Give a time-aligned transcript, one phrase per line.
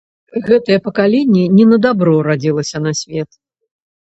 [0.45, 3.29] Гэтае пакаленне не на дабро радзілася на свет.